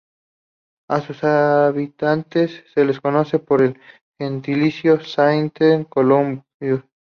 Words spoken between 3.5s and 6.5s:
el gentilicio "Sainte-Colombois".